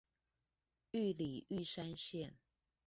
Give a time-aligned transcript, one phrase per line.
[0.89, 2.33] 玉里玉山線